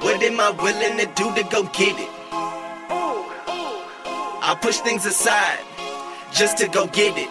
[0.00, 2.08] What am I willing to do to go get it?
[4.46, 5.60] I push things aside
[6.32, 7.28] just to go get it.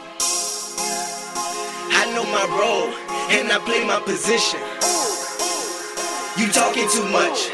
[1.95, 2.89] I know my role
[3.31, 4.59] and I play my position.
[6.37, 7.49] You talking too much.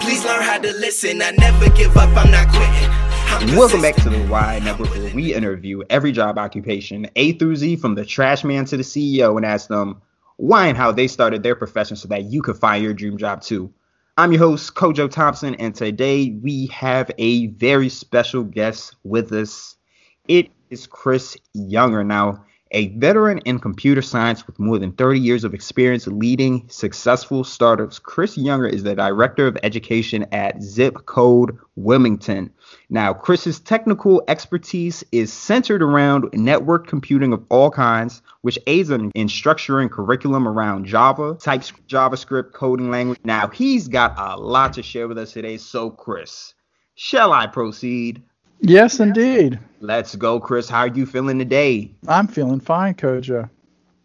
[0.00, 1.20] Please learn how to listen.
[1.22, 2.08] I never give up.
[2.16, 3.56] I'm not quitting.
[3.56, 7.76] Welcome back to the Why Network, where we interview every job occupation, A through Z,
[7.76, 10.00] from the trash man to the CEO, and ask them
[10.38, 13.42] why and how they started their profession so that you could find your dream job
[13.42, 13.72] too.
[14.16, 19.76] I'm your host, Kojo Thompson, and today we have a very special guest with us.
[20.28, 22.04] It is Kris Younger.
[22.04, 27.44] Now, a veteran in computer science with more than 30 years of experience leading successful
[27.44, 32.50] startups, Kris Younger is the director of education at Zip Code Wilmington.
[32.90, 39.10] Now, Kris's technical expertise is centered around network computing of all kinds, which aids in,
[39.14, 43.18] in structuring curriculum around Java, type JavaScript coding language.
[43.24, 45.56] Now, he's got a lot to share with us today.
[45.56, 46.54] So, Kris,
[46.94, 48.22] shall I proceed?
[48.60, 49.58] Yes, indeed.
[49.80, 50.68] Let's go, Kris.
[50.68, 51.92] How are you feeling today?
[52.08, 53.48] I'm feeling fine, Kojo.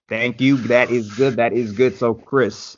[0.07, 0.57] Thank you.
[0.57, 1.37] That is good.
[1.37, 1.97] That is good.
[1.97, 2.77] So, Kris,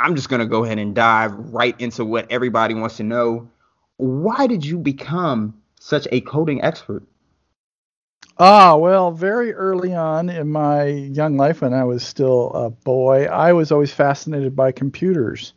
[0.00, 3.48] I'm just going to go ahead and dive right into what everybody wants to know.
[3.98, 7.04] Why did you become such a coding expert?
[8.38, 13.26] Ah, well, very early on in my young life, when I was still a boy,
[13.26, 15.52] I was always fascinated by computers.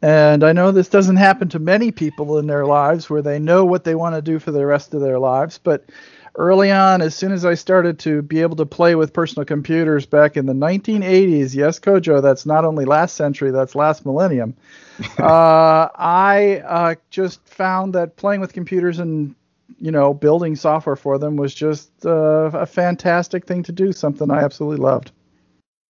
[0.00, 3.64] And I know this doesn't happen to many people in their lives where they know
[3.64, 5.58] what they want to do for the rest of their lives.
[5.58, 5.84] But
[6.36, 10.06] early on, as soon as I started to be able to play with personal computers
[10.06, 14.54] back in the 1980s, yes, Kojo, that's not only last century, that's last millennium,
[15.18, 19.34] uh, I uh, just found that playing with computers and
[19.80, 24.30] you know building software for them was just uh, a fantastic thing to do, something
[24.30, 25.12] I absolutely loved.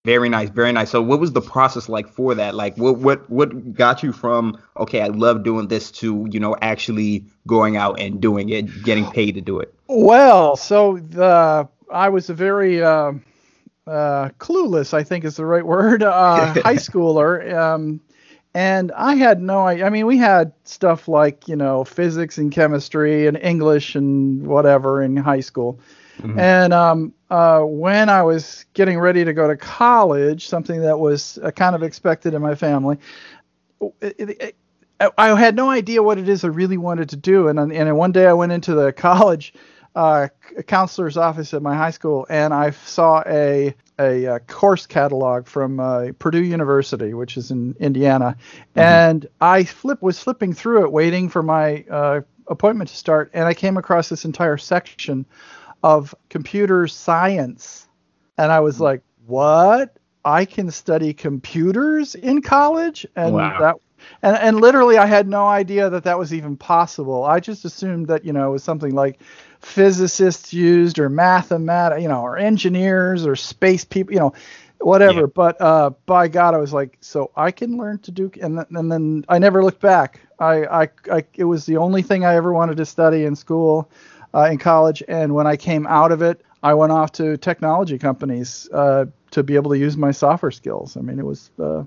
[0.06, 0.90] Very nice, very nice.
[0.90, 2.54] So what was the process like for that?
[2.54, 6.54] Like what what what got you from okay, I love doing this to, you know,
[6.62, 9.74] actually going out and doing it, getting paid to do it?
[9.88, 13.14] Well, so the I was a very uh,
[13.88, 17.52] uh, clueless, I think is the right word, uh, high schooler.
[17.52, 18.00] Um,
[18.54, 23.26] and I had no I mean, we had stuff like, you know, physics and chemistry
[23.26, 25.80] and English and whatever in high school.
[26.18, 26.38] Mm-hmm.
[26.38, 31.38] And um, uh, when I was getting ready to go to college, something that was
[31.42, 32.98] uh, kind of expected in my family,
[34.00, 34.56] it, it, it,
[35.18, 37.48] I had no idea what it is I really wanted to do.
[37.48, 39.52] And, and one day I went into the college
[39.94, 40.28] uh,
[40.66, 45.80] counselor's office at my high school and I saw a a, a course catalog from
[45.80, 48.80] uh, Purdue University, which is in Indiana, mm-hmm.
[48.80, 53.44] and I flip was flipping through it, waiting for my uh, appointment to start, and
[53.44, 55.24] I came across this entire section
[55.86, 57.86] of computer science.
[58.38, 59.96] And I was like, what?
[60.24, 63.06] I can study computers in college?
[63.14, 63.60] And wow.
[63.60, 63.76] that
[64.22, 67.22] and, and literally I had no idea that that was even possible.
[67.24, 69.20] I just assumed that, you know, it was something like
[69.60, 74.32] physicists used or mathemat, you know, or engineers or space people, you know,
[74.80, 75.20] whatever.
[75.20, 75.26] Yeah.
[75.32, 78.66] But uh, by God, I was like, so I can learn to do, and, th-
[78.70, 80.20] and then I never looked back.
[80.40, 83.88] I, I, I, it was the only thing I ever wanted to study in school
[84.34, 87.98] uh, in college, and when I came out of it, I went off to technology
[87.98, 90.96] companies uh, to be able to use my software skills.
[90.96, 91.84] I mean, it was, uh,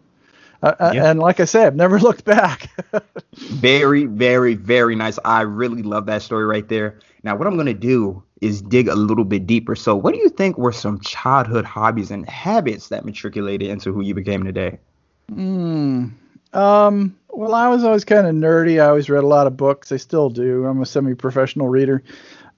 [0.61, 2.69] uh, uh and like I said, I've never looked back.
[3.35, 5.19] very, very, very nice.
[5.25, 6.99] I really love that story right there.
[7.23, 9.75] Now, what I'm going to do is dig a little bit deeper.
[9.75, 14.01] So, what do you think were some childhood hobbies and habits that matriculated into who
[14.01, 14.79] you became today?
[15.27, 16.07] Hmm.
[16.53, 18.81] Um, well, I was always kind of nerdy.
[18.81, 19.91] I always read a lot of books.
[19.91, 20.65] I still do.
[20.65, 22.03] I'm a semi-professional reader.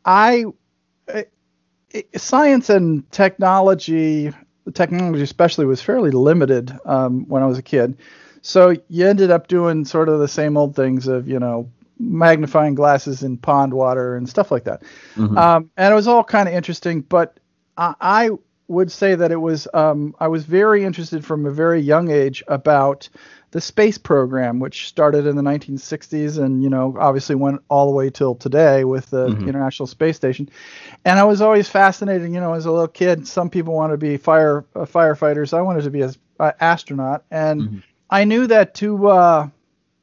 [0.05, 0.45] I,
[1.07, 1.25] I
[2.15, 4.31] science and technology,
[4.65, 7.97] the technology especially, was fairly limited um, when I was a kid.
[8.41, 12.73] So you ended up doing sort of the same old things of you know magnifying
[12.73, 14.81] glasses in pond water and stuff like that.
[15.15, 15.37] Mm-hmm.
[15.37, 17.39] Um, and it was all kind of interesting, but
[17.77, 18.29] I, I,
[18.67, 22.41] would say that it was um, I was very interested from a very young age
[22.47, 23.09] about
[23.51, 27.95] the space program, which started in the 1960s and you know obviously went all the
[27.95, 29.47] way till today with the mm-hmm.
[29.47, 30.49] International Space Station.
[31.05, 32.31] And I was always fascinated.
[32.31, 35.53] You know, as a little kid, some people want to be fire uh, firefighters.
[35.53, 37.77] I wanted to be an uh, astronaut, and mm-hmm.
[38.09, 39.49] I knew that to uh,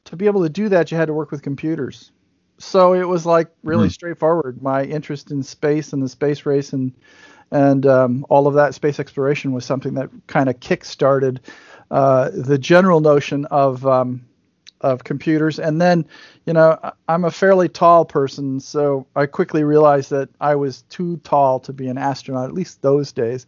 [0.05, 2.13] to be able to do that, you had to work with computers.
[2.59, 3.93] So it was like really mm-hmm.
[3.93, 4.63] straightforward.
[4.63, 6.93] My interest in space and the space race and
[7.51, 11.41] and um, all of that space exploration was something that kind of kick-started
[11.91, 14.25] uh, the general notion of um,
[14.81, 15.59] of computers.
[15.59, 16.07] And then,
[16.47, 21.19] you know, I'm a fairly tall person, so I quickly realized that I was too
[21.19, 23.47] tall to be an astronaut, at least those days.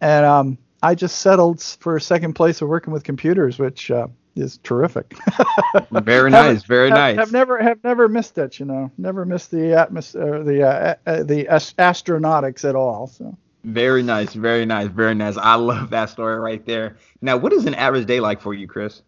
[0.00, 4.58] And um, I just settled for second place of working with computers, which uh, is
[4.58, 5.14] terrific.
[5.90, 7.16] very nice, very have, nice.
[7.16, 11.22] Have never have never missed it, you know, never missed the atmosphere, the uh, uh,
[11.22, 13.06] the astronautics at all.
[13.06, 13.36] So.
[13.64, 15.36] Very nice, very nice, very nice.
[15.38, 16.98] I love that story right there.
[17.22, 19.02] Now, what is an average day like for you, Kris?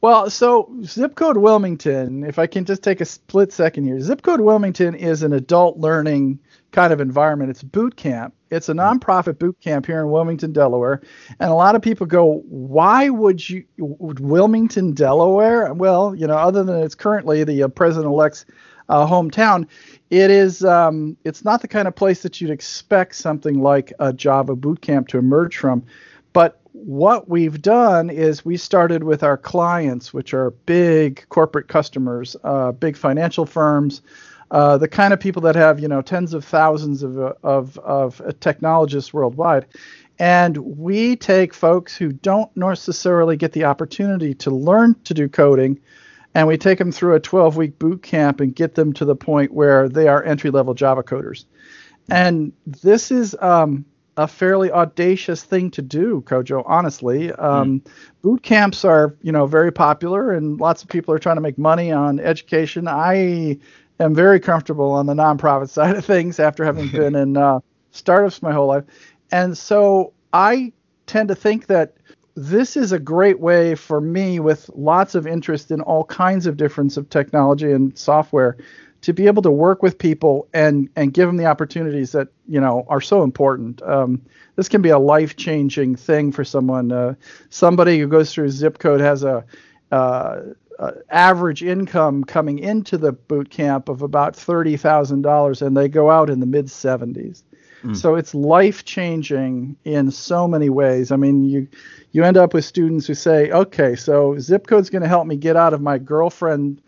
[0.00, 4.22] Well, so Zip Code Wilmington, if I can just take a split second here, Zip
[4.22, 6.38] Code Wilmington is an adult learning
[6.72, 7.50] kind of environment.
[7.50, 8.34] It's boot camp.
[8.50, 11.00] It's a nonprofit boot camp here in Wilmington, Delaware.
[11.40, 15.72] And a lot of people go, why would you, Wilmington, Delaware?
[15.72, 18.44] Well, you know, other than it's currently the uh, president elect's
[18.88, 19.66] uh, hometown,
[20.10, 24.12] it is, um, it's not the kind of place that you'd expect something like a
[24.12, 25.84] Java boot camp to emerge from.
[26.32, 32.36] But what we've done is we started with our clients, which are big corporate customers,
[32.44, 34.02] uh, big financial firms,
[34.50, 38.22] uh, the kind of people that have you know tens of thousands of of, of
[38.40, 39.66] technologists worldwide.
[40.18, 45.80] And we take folks who don't necessarily get the opportunity to learn to do coding,
[46.34, 49.16] and we take them through a 12 week boot camp and get them to the
[49.16, 51.44] point where they are entry level Java coders.
[52.10, 53.84] And this is um,
[54.16, 56.62] a fairly audacious thing to do, Kojo.
[56.66, 57.90] Honestly, um, mm.
[58.22, 61.58] boot camps are you know very popular, and lots of people are trying to make
[61.58, 62.88] money on education.
[62.88, 63.58] I
[64.00, 67.60] am very comfortable on the nonprofit side of things after having been in uh,
[67.92, 68.84] startups my whole life,
[69.30, 70.72] and so I
[71.06, 71.94] tend to think that
[72.34, 76.56] this is a great way for me with lots of interest in all kinds of
[76.56, 78.56] difference of technology and software
[79.02, 82.60] to be able to work with people and and give them the opportunities that you
[82.60, 83.82] know are so important.
[83.82, 84.22] Um,
[84.56, 86.92] this can be a life changing thing for someone.
[86.92, 87.14] Uh,
[87.50, 89.44] somebody who goes through zip code has a
[89.90, 90.40] uh,
[90.78, 95.88] uh, average income coming into the boot camp of about thirty thousand dollars, and they
[95.88, 97.44] go out in the mid seventies.
[97.82, 97.96] Mm.
[97.96, 101.10] So it's life changing in so many ways.
[101.10, 101.68] I mean, you
[102.12, 105.36] you end up with students who say, "Okay, so zip code's going to help me
[105.36, 106.80] get out of my girlfriend."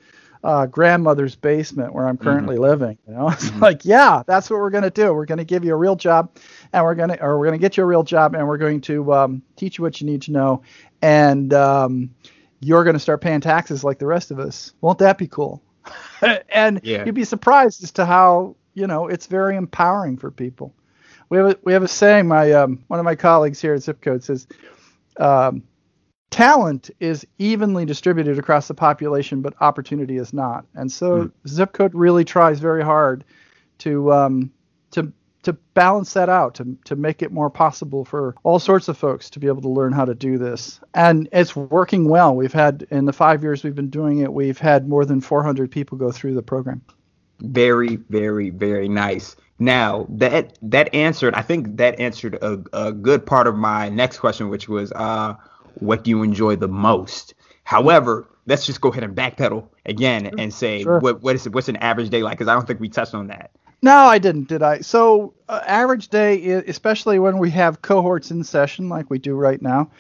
[0.45, 2.65] uh, grandmother's basement where I'm currently mm-hmm.
[2.65, 2.99] living.
[3.09, 3.61] You know, it's mm-hmm.
[3.61, 5.13] like, yeah, that's what we're going to do.
[5.15, 6.37] We're going to give you a real job,
[6.73, 8.59] and we're going to, or we're going to get you a real job, and we're
[8.59, 10.63] going to um, teach you what you need to know,
[11.01, 12.15] and um,
[12.61, 14.75] you're going to start paying taxes like the rest of us.
[14.83, 15.63] Won't that be cool?
[16.51, 17.05] and yeah.
[17.05, 20.75] you'd be surprised as to how you know it's very empowering for people.
[21.35, 22.29] We have a, we have a saying.
[22.29, 24.47] My um, one of my colleagues here at Zip Code says.
[25.19, 25.65] Um,
[26.31, 30.65] talent is evenly distributed across the population, but opportunity is not.
[30.75, 31.33] And so mm.
[31.47, 33.25] Zipcode really tries very hard
[33.79, 34.53] to um,
[34.93, 38.97] to to balance that out, to to make it more possible for all sorts of
[38.97, 40.79] folks to be able to learn how to do this.
[40.95, 42.37] And it's working well.
[42.37, 45.69] We've had in the five years we've been doing it, we've had more than 400
[45.69, 46.81] people go through the program.
[47.41, 49.35] Very, very, very nice.
[49.59, 54.19] Now that that answered, I think that answered a, a good part of my next
[54.19, 55.35] question, which was uh,
[55.75, 57.35] what do you enjoy the most?
[57.63, 60.99] However, let's just go ahead and backpedal again and say sure.
[60.99, 62.39] what what is what's an average day like?
[62.39, 63.51] Because I don't think we touched on that.
[63.81, 64.81] No, I didn't, did I?
[64.81, 69.61] So uh, average day, especially when we have cohorts in session like we do right
[69.61, 69.91] now,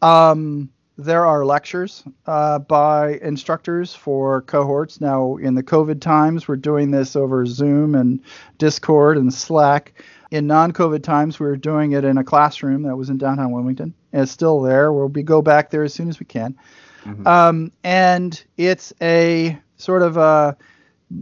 [0.00, 5.00] um, there are lectures uh, by instructors for cohorts.
[5.00, 8.20] Now, in the COVID times, we're doing this over Zoom and
[8.58, 10.02] Discord and Slack.
[10.30, 13.94] In non-COVID times, we were doing it in a classroom that was in downtown Wilmington.
[14.12, 14.92] It's still there.
[14.92, 16.56] We'll be go back there as soon as we can.
[17.04, 17.26] Mm-hmm.
[17.26, 20.56] Um, and it's a sort of a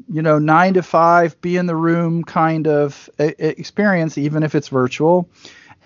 [0.09, 4.69] you know nine to five, be in the room kind of experience, even if it's
[4.69, 5.29] virtual.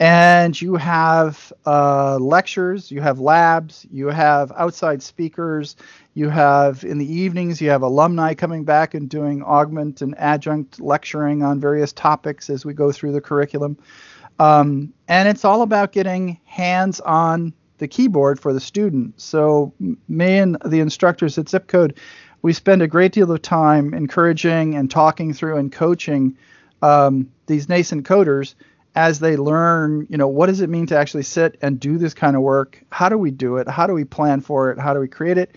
[0.01, 5.75] And you have uh, lectures, you have labs, you have outside speakers,
[6.15, 10.81] you have in the evenings, you have alumni coming back and doing augment and adjunct
[10.81, 13.77] lecturing on various topics as we go through the curriculum.
[14.39, 19.21] Um, and it's all about getting hands on the keyboard for the student.
[19.21, 19.73] So,
[20.09, 21.97] me and the instructors at Zipcode,
[22.43, 26.37] we spend a great deal of time encouraging and talking through and coaching
[26.83, 28.55] um, these nascent coders
[28.99, 32.15] as they learn, you know, what does it mean to actually sit and do this
[32.15, 32.83] kind of work?
[32.91, 33.69] How do we do it?
[33.69, 34.79] How do we plan for it?
[34.81, 35.55] How do we create it?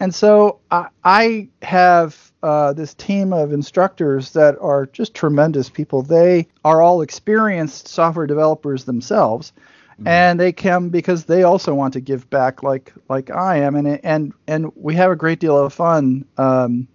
[0.00, 6.00] And so I, I have uh, this team of instructors that are just tremendous people.
[6.00, 9.52] They are all experienced software developers themselves,
[9.92, 10.08] mm-hmm.
[10.08, 13.76] and they come because they also want to give back, like like I am.
[13.76, 16.24] And and and we have a great deal of fun.
[16.38, 16.88] Um,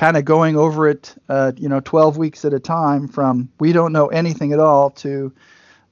[0.00, 3.70] kind of going over it, uh, you know, 12 weeks at a time from we
[3.70, 5.30] don't know anything at all to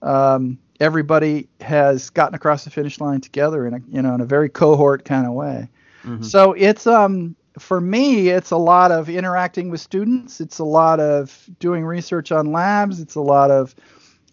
[0.00, 4.24] um, everybody has gotten across the finish line together in a, you know, in a
[4.24, 5.68] very cohort kind of way.
[6.04, 6.22] Mm-hmm.
[6.22, 10.40] So it's um for me it's a lot of interacting with students.
[10.40, 13.00] It's a lot of doing research on labs.
[13.00, 13.74] It's a lot of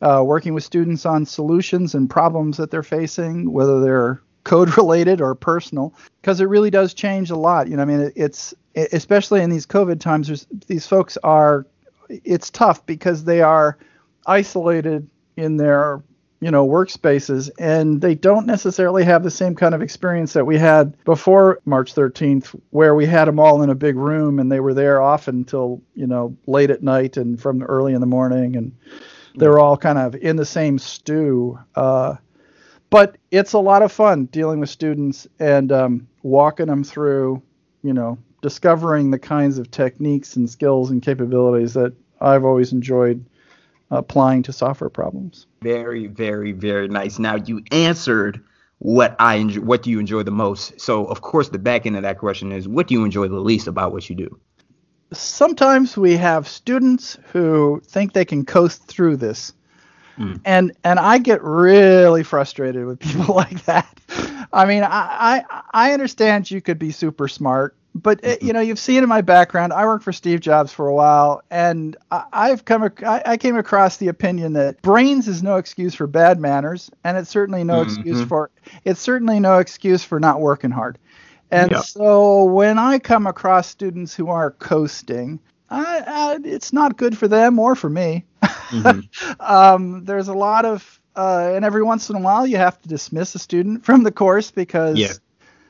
[0.02, 5.20] uh, working with students on solutions and problems that they're facing, whether they're code related
[5.20, 7.68] or personal because it really does change a lot.
[7.68, 10.48] You know, I mean, it's especially in these COVID times.
[10.68, 11.66] these folks are.
[12.08, 13.80] It's tough because they are
[14.28, 16.04] isolated in their
[16.42, 20.58] you know workspaces and they don't necessarily have the same kind of experience that we
[20.58, 24.60] had before March 13th where we had them all in a big room and they
[24.60, 28.56] were there often until you know late at night and from early in the morning
[28.56, 28.76] and
[29.38, 32.16] they were all kind of in the same stew uh,
[32.90, 37.42] but it's a lot of fun dealing with students and um, walking them through
[37.82, 43.26] you know discovering the kinds of techniques and skills and capabilities that I've always enjoyed
[43.90, 45.48] applying to software problems.
[45.64, 47.18] Very, very, very nice.
[47.18, 48.44] Now you answered
[48.78, 50.80] what I enjoy, what do you enjoy the most?
[50.80, 53.40] So of course the back end of that question is what do you enjoy the
[53.40, 54.40] least about what you do?
[55.12, 59.54] Sometimes we have students who think they can coast through this.
[60.20, 60.40] Mm.
[60.46, 64.00] And and I get really frustrated with people like that.
[64.54, 68.60] I mean, I, I I understand you could be super smart but it, you know,
[68.60, 69.72] you've seen in my background.
[69.72, 72.84] I worked for Steve Jobs for a while, and I, have come.
[72.84, 77.18] I, I, came across the opinion that brains is no excuse for bad manners, and
[77.18, 77.90] it's certainly no mm-hmm.
[77.90, 78.52] excuse for.
[78.84, 81.00] It's certainly no excuse for not working hard.
[81.52, 87.30] And so when I come across students who are coasting, I, it's not good for
[87.30, 88.26] them or for me.
[88.44, 89.32] Mm-hmm.
[89.40, 92.90] um, there's a lot of, uh, and every once in a while you have to
[92.90, 95.14] dismiss a student from the course because yeah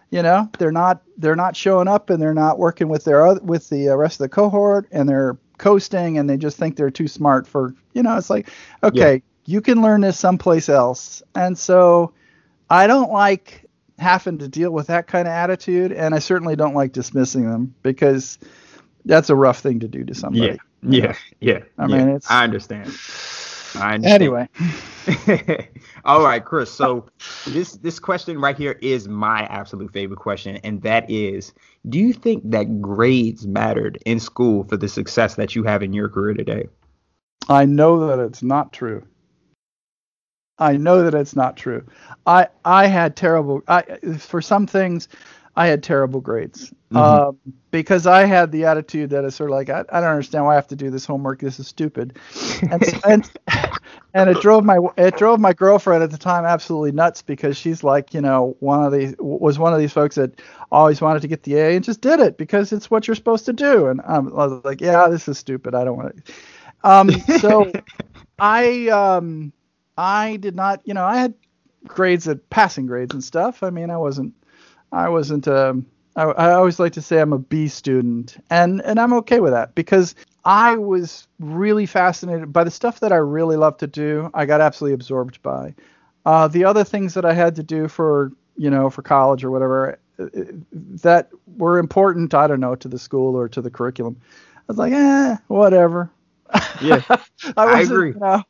[0.09, 3.41] you know they're not they're not showing up and they're not working with their other,
[3.41, 6.91] with the uh, rest of the cohort and they're coasting and they just think they're
[6.91, 8.49] too smart for you know it's like
[8.83, 9.19] okay yeah.
[9.45, 11.23] you can learn this someplace else.
[11.33, 12.13] And so
[12.69, 13.65] i don't like
[13.97, 17.73] having to deal with that kind of attitude and i certainly don't like dismissing them
[17.81, 18.37] because
[19.05, 20.45] that's a rough thing to do to somebody.
[20.47, 20.57] Yeah.
[20.87, 21.15] Yeah.
[21.39, 21.59] Yeah.
[21.77, 22.91] I mean it's i understand.
[24.05, 24.49] Anyway.
[26.05, 26.71] All right, Kris.
[26.71, 27.05] So
[27.47, 31.53] this this question right here is my absolute favorite question, and that is,
[31.89, 35.93] do you think that grades mattered in school for the success that you have in
[35.93, 36.67] your career today?
[37.49, 39.05] I know that it's not true.
[40.57, 41.85] I know that it's not true.
[42.25, 43.61] I I had terrible.
[43.67, 43.81] I
[44.17, 45.07] for some things,
[45.55, 46.97] I had terrible grades mm-hmm.
[46.97, 47.37] um,
[47.71, 50.53] because I had the attitude that it's sort of like I, I don't understand why
[50.53, 51.39] I have to do this homework.
[51.39, 52.17] This is stupid,
[52.71, 53.31] and, and
[54.15, 57.83] and it drove my it drove my girlfriend at the time absolutely nuts because she's
[57.83, 60.41] like you know one of these was one of these folks that
[60.71, 63.45] always wanted to get the A and just did it because it's what you're supposed
[63.45, 63.87] to do.
[63.87, 65.75] And I was like, yeah, this is stupid.
[65.75, 66.33] I don't want to.
[66.83, 67.71] Um, so
[68.39, 69.51] I um,
[69.97, 71.33] I did not you know I had
[71.85, 73.63] grades at passing grades and stuff.
[73.63, 74.33] I mean I wasn't
[74.93, 75.47] I wasn't.
[75.47, 79.41] Um, I, I always like to say I'm a B student, and and I'm okay
[79.41, 83.87] with that because I was really fascinated by the stuff that I really love to
[83.87, 84.29] do.
[84.33, 85.73] I got absolutely absorbed by.
[86.25, 89.51] Uh, the other things that I had to do for you know for college or
[89.51, 90.27] whatever uh,
[91.01, 94.17] that were important, I don't know, to the school or to the curriculum.
[94.57, 96.09] I was like, eh, whatever.
[96.81, 97.19] Yeah, I,
[97.57, 98.13] I, agree.
[98.13, 98.43] You know,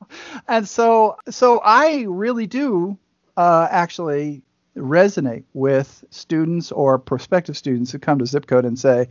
[0.48, 2.98] and so so I really do
[3.38, 4.42] uh, actually
[4.76, 9.08] resonate with students or prospective students who come to zip code and say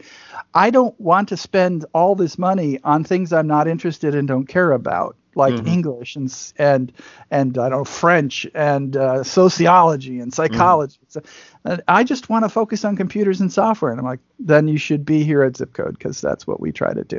[0.52, 4.46] i don't want to spend all this money on things i'm not interested in don't
[4.46, 5.66] care about like mm-hmm.
[5.66, 6.92] english and and
[7.30, 10.54] and i don't know french and uh, sociology and mm-hmm.
[10.54, 11.20] psychology mm-hmm.
[11.20, 14.68] so, and i just want to focus on computers and software and i'm like then
[14.68, 17.18] you should be here at zip code because that's what we try to do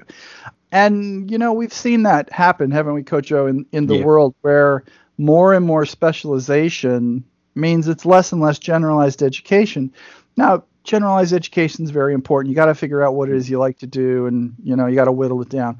[0.71, 4.05] and you know we've seen that happen haven't we Kojo in, in the yeah.
[4.05, 4.83] world where
[5.17, 7.23] more and more specialization
[7.55, 9.91] means it's less and less generalized education.
[10.37, 12.49] Now, generalized education is very important.
[12.49, 14.87] You got to figure out what it is you like to do, and you know
[14.87, 15.79] you got to whittle it down.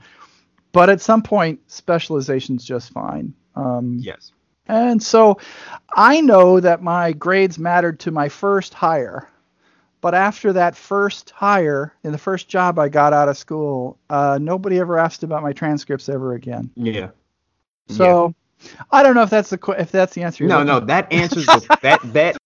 [0.71, 3.33] But at some point, specialization is just fine.
[3.55, 4.31] Um, yes.
[4.67, 5.39] And so,
[5.93, 9.29] I know that my grades mattered to my first hire.
[10.01, 14.37] But after that first hire, in the first job I got out of school, uh,
[14.39, 16.69] nobody ever asked about my transcripts ever again.
[16.75, 17.09] Yeah.
[17.87, 18.35] So
[18.91, 20.45] I don't know if that's the if that's the answer.
[20.45, 22.37] No, no, that answers the, that that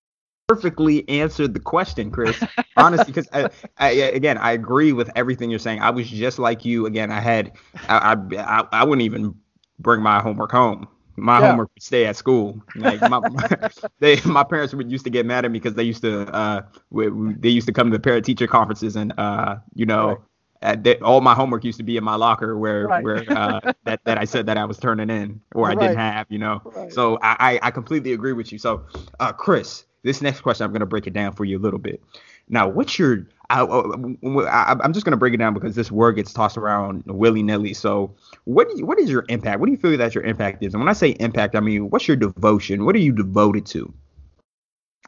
[0.47, 2.41] perfectly answered the question, Kris.
[2.75, 5.79] Honestly, because I, I, again, I agree with everything you're saying.
[5.79, 6.85] I was just like you.
[6.85, 7.53] Again, I had
[7.87, 9.35] I I, I wouldn't even
[9.79, 10.87] bring my homework home.
[11.15, 11.49] My yeah.
[11.49, 12.61] homework would stay at school.
[12.75, 13.49] Like my, my,
[13.99, 16.61] they, my parents would used to get mad at me because they used to uh
[16.91, 20.17] they used to come to the parent teacher conferences and uh you know right
[20.61, 23.03] that all my homework used to be in my locker where right.
[23.03, 25.77] where uh, that that I said that I was turning in or right.
[25.77, 26.61] I didn't have, you know.
[26.63, 26.91] Right.
[26.91, 28.57] So I I completely agree with you.
[28.57, 28.85] So
[29.19, 32.01] uh, Kris, this next question I'm gonna break it down for you a little bit.
[32.49, 36.57] Now, what's your I, am just gonna break it down because this word gets tossed
[36.57, 37.73] around willy nilly.
[37.73, 38.13] So,
[38.45, 39.59] what do you, what is your impact?
[39.59, 40.73] What do you feel that your impact is?
[40.73, 42.85] And when I say impact, I mean what's your devotion?
[42.85, 43.91] What are you devoted to?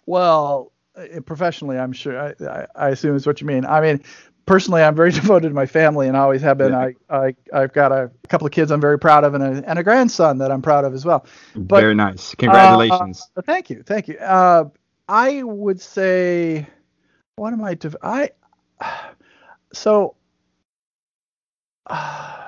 [0.08, 2.20] Well, uh, professionally, I'm sure.
[2.20, 3.66] I, I, I assume is what you mean.
[3.66, 4.04] I mean,
[4.46, 6.74] personally, I'm very devoted to my family and always have been.
[6.74, 9.80] I, I, I've got a couple of kids I'm very proud of and a, and
[9.80, 11.26] a grandson that I'm proud of as well.
[11.56, 12.36] But, very nice.
[12.36, 13.30] Congratulations.
[13.36, 13.84] Uh, thank you.
[13.84, 14.18] Thank you.
[14.18, 14.66] Uh,
[15.08, 16.68] I would say,
[17.36, 17.76] what am I?
[17.76, 18.32] Def- I
[19.74, 20.16] so.
[21.88, 22.41] Uh,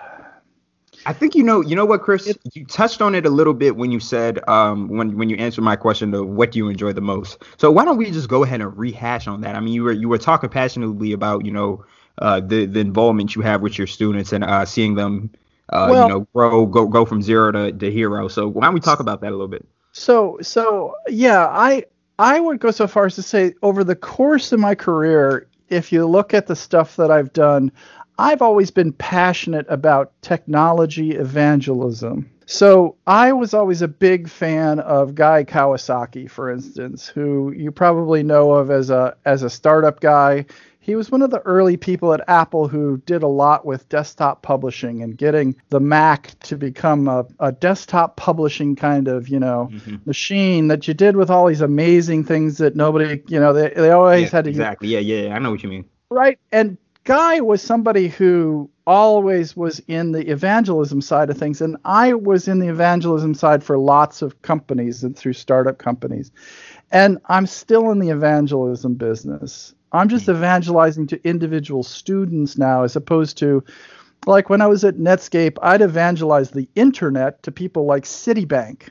[1.06, 3.76] I think you know, you know what, Kris, you touched on it a little bit
[3.76, 6.94] when you said, um, when when you answered my question of what do you enjoy
[6.94, 7.44] the most.
[7.58, 9.56] So why don't we just go ahead and rehash on that?
[9.56, 11.86] I mean, you were you were talking passionately about, you know,
[12.20, 15.32] uh, the the involvement you have with your students and uh, seeing them,
[15.70, 18.28] uh, well, you know, grow go go from zero to, to hero.
[18.28, 19.66] So why don't we talk about that a little bit?
[19.92, 21.86] So so yeah, I
[22.20, 25.92] I would go so far as to say over the course of my career, if
[25.92, 27.72] you look at the stuff that I've done,
[28.18, 32.30] I've always been passionate about technology evangelism.
[32.46, 38.22] So I was always a big fan of Guy Kawasaki, for instance, who you probably
[38.22, 40.46] know of as a as a startup guy.
[40.80, 44.42] He was one of the early people at Apple who did a lot with desktop
[44.42, 49.70] publishing and getting the Mac to become a, a desktop publishing kind of, you know,
[49.72, 49.96] mm-hmm.
[50.04, 53.92] machine that you did with all these amazing things that nobody, you know, they, they
[53.92, 54.90] always yeah, had to Exactly.
[54.90, 55.06] Use.
[55.06, 55.86] Yeah, yeah, I know what you mean.
[56.10, 56.38] Right.
[56.52, 62.14] And Guy was somebody who always was in the evangelism side of things, and I
[62.14, 66.32] was in the evangelism side for lots of companies and through startup companies.
[66.92, 69.74] And I'm still in the evangelism business.
[69.92, 70.32] I'm just hmm.
[70.32, 73.64] evangelizing to individual students now as opposed to
[74.28, 78.90] like when I was at Netscape, I'd evangelize the internet to people like Citibank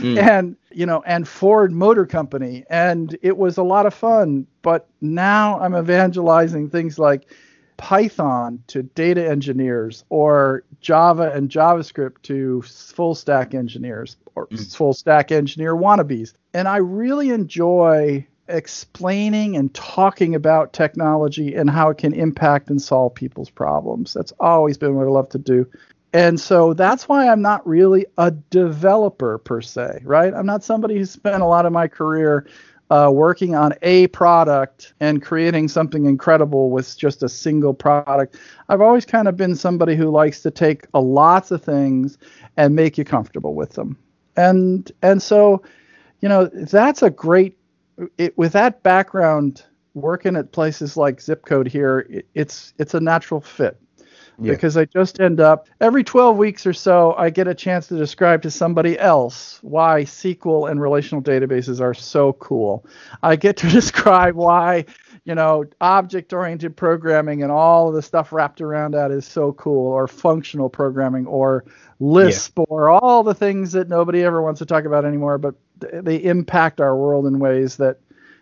[0.00, 0.18] mm.
[0.22, 4.88] and you know and Ford Motor Company and it was a lot of fun but
[5.00, 7.30] now I'm evangelizing things like
[7.76, 14.76] Python to data engineers or Java and JavaScript to full stack engineers or mm.
[14.76, 21.90] full stack engineer wannabes and I really enjoy explaining and talking about technology and how
[21.90, 24.12] it can impact and solve people's problems.
[24.12, 25.66] That's always been what I love to do.
[26.12, 30.32] And so that's why I'm not really a developer per se, right?
[30.32, 32.46] I'm not somebody who spent a lot of my career
[32.90, 38.36] uh, working on a product and creating something incredible with just a single product.
[38.68, 42.18] I've always kind of been somebody who likes to take a lots of things
[42.56, 43.98] and make you comfortable with them.
[44.36, 45.62] And and so,
[46.20, 47.56] you know, that's a great
[48.18, 53.00] it, with that background, working at places like Zip Code here, it, it's it's a
[53.00, 53.78] natural fit.
[54.40, 54.52] Yeah.
[54.52, 57.96] Because I just end up every 12 weeks or so, I get a chance to
[57.96, 62.84] describe to somebody else why SQL and relational databases are so cool.
[63.22, 64.86] I get to describe why,
[65.24, 69.52] you know, object oriented programming and all of the stuff wrapped around that is so
[69.52, 71.64] cool, or functional programming, or
[72.00, 72.64] Lisp, yeah.
[72.68, 75.54] or all the things that nobody ever wants to talk about anymore, but
[75.92, 77.98] they impact our world in ways that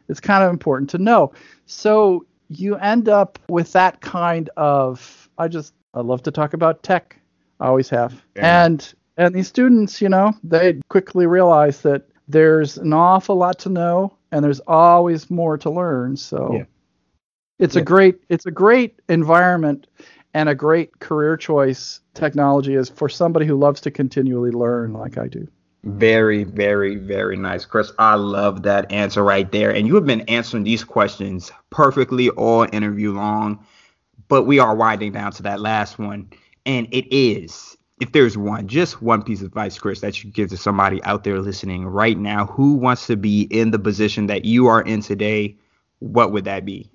[0.09, 1.33] it's kind of important to know.
[1.67, 6.83] So you end up with that kind of I just I love to talk about
[6.83, 7.19] tech.
[7.61, 8.23] I always have.
[8.37, 8.65] Yeah.
[8.65, 13.69] And and these students, you know, they quickly realize that there's an awful lot to
[13.69, 16.17] know and there's always more to learn.
[16.17, 16.65] So yeah.
[17.59, 17.83] it's yeah.
[17.83, 19.87] a great it's a great environment
[20.35, 25.19] and a great career choice technology is for somebody who loves to continually learn like
[25.19, 25.47] I do.
[25.85, 27.91] Very, very, very nice, Kris.
[27.99, 29.75] I love that answer right there.
[29.75, 33.65] And you have been answering these questions perfectly all interview long,
[34.29, 36.31] but we are winding down to that last one.
[36.67, 40.51] And it is, if there's one, just one piece of advice, Kris, that you give
[40.51, 44.45] to somebody out there listening right now who wants to be in the position that
[44.45, 45.57] you are in today,
[45.99, 46.89] what would that be?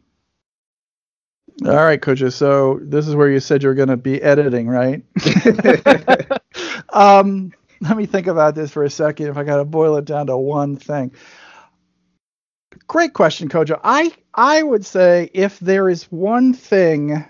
[1.65, 2.35] All right, coaches.
[2.35, 5.03] So this is where you said you're going to be editing, right?
[6.93, 10.05] um, let me think about this for a second if I got to boil it
[10.05, 11.11] down to one thing.
[12.87, 13.79] Great question, Kojo.
[13.83, 17.25] I I would say if there is one thing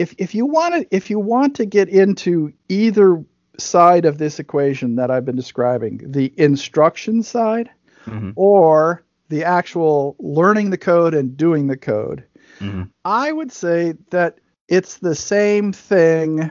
[0.00, 3.22] if if you want to if you want to get into either
[3.58, 7.70] side of this equation that I've been describing, the instruction side
[8.06, 8.30] mm-hmm.
[8.34, 12.24] or the actual learning the code and doing the code,
[12.58, 12.84] mm-hmm.
[13.04, 16.50] I would say that it's the same thing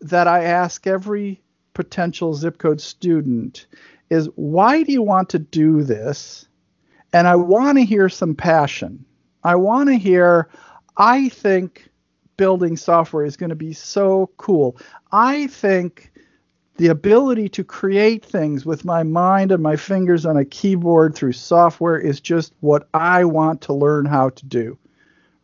[0.00, 1.40] that I ask every
[1.74, 3.66] potential zip code student
[4.10, 6.46] is why do you want to do this?
[7.12, 9.04] And I want to hear some passion.
[9.44, 10.48] I want to hear,
[10.96, 11.88] I think
[12.36, 14.76] building software is going to be so cool.
[15.12, 16.12] I think
[16.76, 21.32] the ability to create things with my mind and my fingers on a keyboard through
[21.32, 24.78] software is just what I want to learn how to do.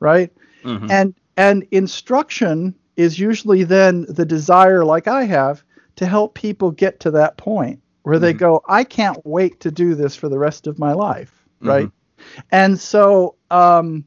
[0.00, 0.32] Right?
[0.64, 0.90] Mm-hmm.
[0.90, 5.62] And and instruction is usually then the desire like I have
[5.98, 8.38] to help people get to that point where they mm-hmm.
[8.38, 11.44] go, I can't wait to do this for the rest of my life.
[11.60, 11.86] right?
[11.86, 12.40] Mm-hmm.
[12.52, 14.04] And so um,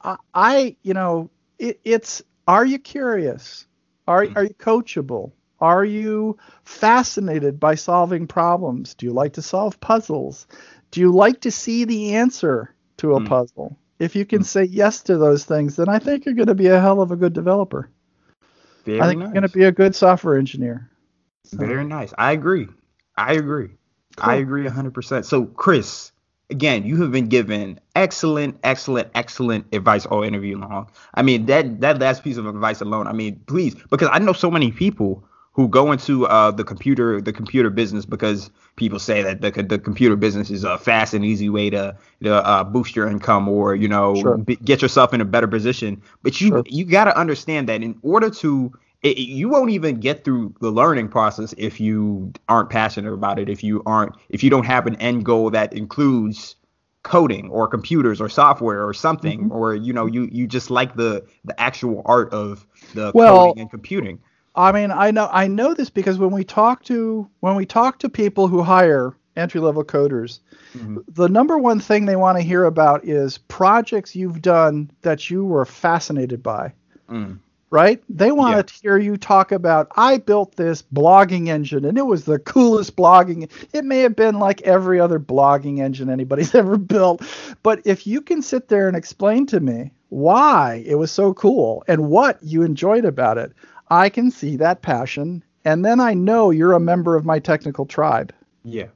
[0.00, 3.66] I, I, you know, it, it's are you curious?
[4.06, 4.38] Are mm-hmm.
[4.38, 5.32] are you coachable?
[5.60, 8.94] Are you fascinated by solving problems?
[8.94, 10.46] Do you like to solve puzzles?
[10.92, 13.26] Do you like to see the answer to a mm.
[13.26, 13.76] puzzle?
[13.98, 14.44] If you can mm.
[14.44, 17.12] say yes to those things, then I think you're going to be a hell of
[17.12, 17.88] a good developer.
[18.84, 19.26] Very I think nice.
[19.26, 20.90] you're going to be a good software engineer.
[21.44, 21.58] So.
[21.58, 22.12] Very nice.
[22.18, 22.68] I agree.
[23.16, 23.70] I agree.
[24.16, 24.30] Cool.
[24.30, 25.24] I agree 100%.
[25.24, 26.12] So, Kris,
[26.50, 30.90] again, you have been given excellent, excellent, excellent advice all interview long.
[31.14, 33.06] I mean, that that last piece of advice alone.
[33.06, 37.20] I mean, please, because I know so many people who go into uh, the computer
[37.20, 41.24] the computer business because people say that the, the computer business is a fast and
[41.24, 44.38] easy way to, to uh, boost your income or you know sure.
[44.38, 46.02] b- get yourself in a better position.
[46.22, 46.62] But you sure.
[46.66, 48.72] you got to understand that in order to
[49.04, 53.48] it, you won't even get through the learning process if you aren't passionate about it
[53.48, 56.56] if you aren't if you don't have an end goal that includes
[57.04, 59.52] coding or computers or software or something mm-hmm.
[59.52, 63.60] or you know you you just like the the actual art of the well, coding
[63.60, 64.18] and computing
[64.56, 67.98] I mean, I know I know this because when we talk to when we talk
[68.00, 70.40] to people who hire entry level coders,
[70.76, 70.98] mm-hmm.
[71.08, 75.44] the number one thing they want to hear about is projects you've done that you
[75.44, 76.72] were fascinated by.
[77.10, 77.40] Mm.
[77.74, 78.00] Right?
[78.08, 78.62] They want yeah.
[78.62, 82.94] to hear you talk about I built this blogging engine and it was the coolest
[82.94, 83.50] blogging.
[83.72, 87.22] It may have been like every other blogging engine anybody's ever built,
[87.64, 91.82] but if you can sit there and explain to me why it was so cool
[91.88, 93.52] and what you enjoyed about it,
[93.88, 97.86] I can see that passion, and then I know you're a member of my technical
[97.86, 98.32] tribe.
[98.62, 98.86] Yeah.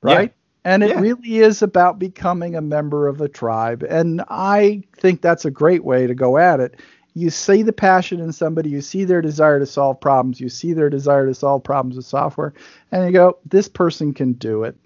[0.00, 0.30] Right?
[0.30, 0.34] Yeah.
[0.64, 1.00] And it yeah.
[1.00, 3.84] really is about becoming a member of the tribe.
[3.88, 6.78] And I think that's a great way to go at it.
[7.18, 10.72] You see the passion in somebody, you see their desire to solve problems, you see
[10.72, 12.54] their desire to solve problems with software,
[12.92, 14.76] and you go, this person can do it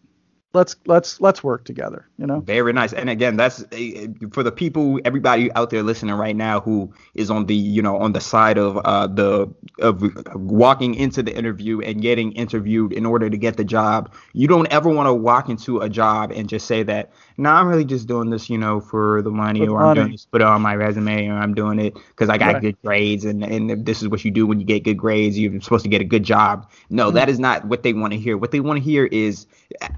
[0.55, 4.53] let's let's let's work together you know very nice and again that's eh, for the
[4.53, 8.21] people everybody out there listening right now who is on the you know on the
[8.21, 10.03] side of uh the of
[10.35, 14.71] walking into the interview and getting interviewed in order to get the job you don't
[14.71, 17.85] ever want to walk into a job and just say that no nah, i'm really
[17.85, 19.89] just doing this you know for the money for or money.
[19.89, 22.55] i'm doing this put it on my resume or i'm doing it because i got
[22.55, 22.63] right.
[22.63, 25.59] good grades and and this is what you do when you get good grades you're
[25.63, 27.17] supposed to get a good job no mm-hmm.
[27.17, 29.47] that is not what they want to hear what they want to hear is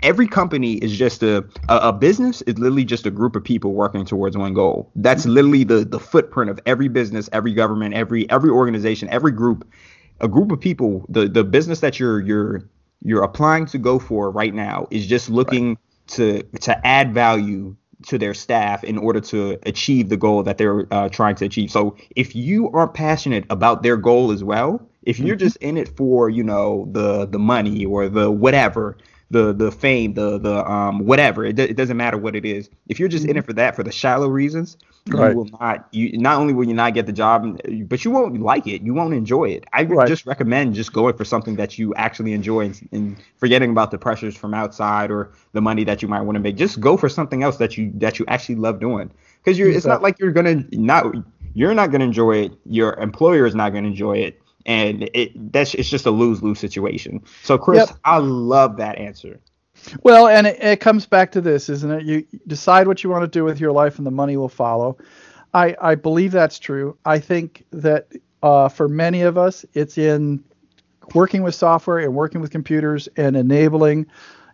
[0.02, 3.72] every company is just a, a, a business is literally just a group of people
[3.72, 4.90] working towards one goal.
[4.96, 9.66] That's literally the the footprint of every business, every government, every every organization, every group.
[10.20, 12.68] A group of people, the the business that you're you're
[13.02, 15.78] you're applying to go for right now is just looking right.
[16.08, 17.76] to to add value
[18.06, 21.70] to their staff in order to achieve the goal that they're uh, trying to achieve.
[21.70, 25.46] So if you are passionate about their goal as well, if you're mm-hmm.
[25.46, 28.96] just in it for you know the the money or the whatever,
[29.30, 31.44] the the fame, the the um whatever.
[31.44, 32.68] It, it doesn't matter what it is.
[32.88, 33.46] If you're just in it mm-hmm.
[33.46, 34.76] for that for the shallow reasons,
[35.08, 35.30] right.
[35.30, 35.88] you will not.
[35.92, 38.82] You not only will you not get the job, but you won't like it.
[38.82, 39.64] You won't enjoy it.
[39.72, 40.08] I would right.
[40.08, 43.98] just recommend just going for something that you actually enjoy and, and, forgetting about the
[43.98, 46.56] pressures from outside or the money that you might want to make.
[46.56, 49.10] Just go for something else that you that you actually love doing.
[49.42, 51.06] Because you're, it's not like you're gonna not
[51.54, 52.52] you're not gonna enjoy it.
[52.66, 56.58] Your employer is not gonna enjoy it and it that's it's just a lose lose
[56.58, 57.22] situation.
[57.42, 57.98] So Chris, yep.
[58.04, 59.40] I love that answer.
[60.02, 62.04] Well, and it, it, comes back to this, isn't it?
[62.04, 64.96] You decide what you want to do with your life, and the money will follow.
[65.52, 66.96] I I believe that's true.
[67.04, 68.08] I think that
[68.42, 70.42] uh, for many of us, it's in
[71.14, 74.06] working with software and working with computers and enabling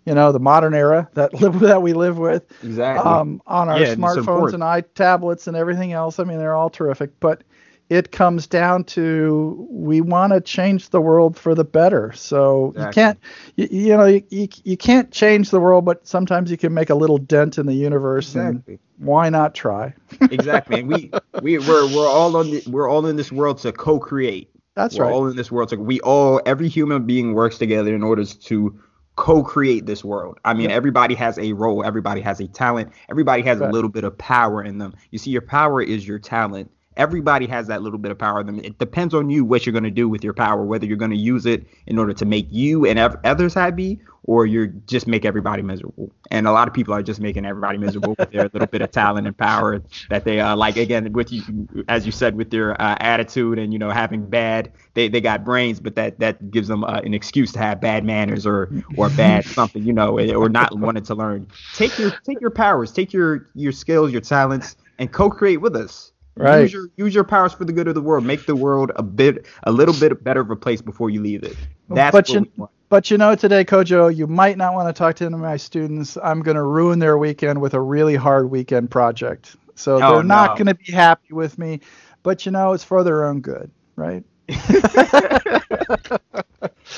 [0.07, 3.79] you know the modern era that live that we live with exactly um, on our
[3.79, 6.18] yeah, smartphones and iTablets and everything else.
[6.18, 7.42] I mean, they're all terrific, but
[7.90, 12.12] it comes down to we want to change the world for the better.
[12.12, 12.87] So exactly.
[12.87, 13.18] you can't,
[13.57, 16.88] you, you know, you, you, you, can't change the world, but sometimes you can make
[16.88, 18.29] a little dent in the universe.
[18.29, 18.74] Exactly.
[18.74, 19.92] And why not try?
[20.20, 20.81] exactly.
[20.81, 21.11] And we
[21.42, 24.50] we we're we're all on the, we're all in this world to co-create.
[24.76, 25.07] That's right.
[25.07, 25.16] we're right.
[25.16, 25.70] all in this world.
[25.70, 28.81] So we all every human being works together in order to
[29.16, 30.38] co-create this world.
[30.44, 33.68] I mean, everybody has a role, everybody has a talent, everybody has right.
[33.68, 34.94] a little bit of power in them.
[35.11, 38.44] You see, your power is your talent everybody has that little bit of power.
[38.44, 38.60] Them.
[38.62, 41.10] It depends on you what you're going to do with your power, whether you're going
[41.10, 45.24] to use it in order to make you and others happy, or you're just make
[45.24, 46.12] everybody miserable.
[46.30, 48.90] And a lot of people are just making everybody miserable with their little bit of
[48.90, 50.76] talent and power that they uh, like.
[50.76, 51.42] Again, with you,
[51.88, 55.42] as you said, with their uh, attitude and you know having bad, they, they got
[55.42, 59.08] brains, but that that gives them uh, an excuse to have bad manners or or
[59.08, 61.48] bad something, you know, or not wanting to learn.
[61.74, 66.10] Take your take your powers, take your your skills, your talents, and co-create with us.
[66.36, 66.62] Right.
[66.62, 68.24] Use your use your powers for the good of the world.
[68.24, 71.42] Make the world a bit a little bit better of a place before you leave
[71.42, 71.56] it.
[71.88, 72.50] That's but you,
[72.88, 75.56] But you know, today, Kojo, you might not want to talk to any of my
[75.56, 76.16] students.
[76.22, 79.56] I'm going to ruin their weekend with a really hard weekend project.
[79.74, 80.64] So Oh, they're not no.
[80.64, 81.80] going to be happy with me.
[82.22, 84.24] But you know, it's for their own good, right?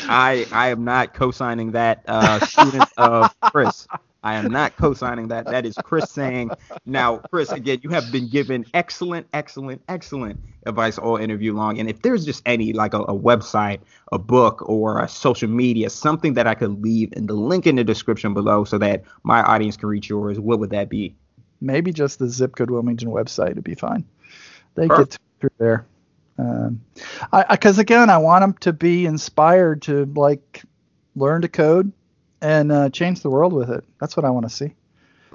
[0.08, 2.02] I I am not co-signing that.
[2.06, 3.86] Uh, student of Kris,
[4.22, 5.46] I am not co-signing that.
[5.46, 6.50] That is Kris saying.
[6.86, 11.78] Now, Kris, again, you have been given excellent, excellent, excellent advice all interview long.
[11.80, 13.80] And if there's just any like a, a website,
[14.12, 17.76] a book, or a social media, something that I could leave in the link in
[17.76, 21.14] the description below, so that my audience can reach yours, what would that be?
[21.60, 24.04] Maybe just the Zip Code Wilmington website would be fine.
[24.74, 25.12] They Perfect.
[25.12, 25.86] get through there.
[26.38, 26.80] Um,
[27.32, 30.62] I because again, I want them to be inspired to like
[31.14, 31.92] learn to code
[32.42, 33.84] and uh, change the world with it.
[34.00, 34.74] That's what I want to see.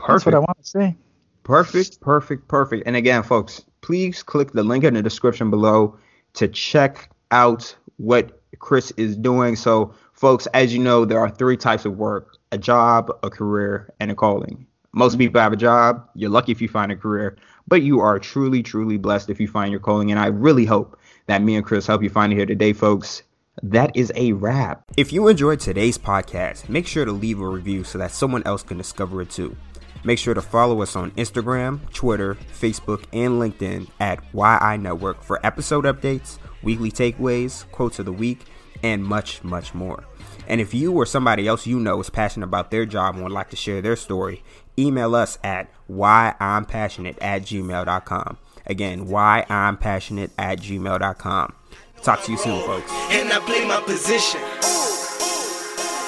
[0.08, 0.96] That's what I want to see.
[1.44, 2.84] Perfect, perfect, perfect.
[2.86, 5.98] And again, folks, please click the link in the description below
[6.34, 9.56] to check out what Kris is doing.
[9.56, 13.94] So, folks, as you know, there are three types of work a job, a career,
[14.00, 14.66] and a calling.
[14.94, 16.08] Most people have a job.
[16.16, 19.48] You're lucky if you find a career, but you are truly, truly blessed if you
[19.48, 20.12] find your calling.
[20.12, 23.24] And I really hope that me and Kris help you find it here today, folks.
[23.64, 24.84] That is a wrap.
[24.98, 28.62] If you enjoyed today's podcast, make sure to leave a review so that someone else
[28.62, 29.56] can discover it too.
[30.04, 35.44] Make sure to follow us on Instagram, Twitter, Facebook, and LinkedIn at YI Network for
[35.46, 38.46] episode updates, weekly takeaways, quotes of the week,
[38.84, 40.04] and much, much more.
[40.48, 43.34] And if you or somebody else you know is passionate about their job and would
[43.34, 44.44] like to share their story,
[44.78, 48.38] email us at whyi'mpassionate at gmail.com.
[48.68, 51.54] Again, whyi'mpassionate at gmail.com.
[52.02, 52.90] Talk to you soon, folks.
[53.12, 54.40] and I play my position.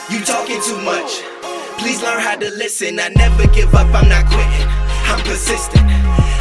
[0.09, 1.21] You talking too much.
[1.77, 2.99] Please learn how to listen.
[2.99, 4.67] I never give up, I'm not quitting.
[5.11, 5.83] I'm persistent.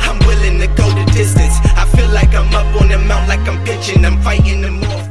[0.07, 1.59] I'm willing to go the distance.
[1.77, 4.05] I feel like I'm up on the mount, like I'm pitching.
[4.05, 5.08] I'm fighting the more.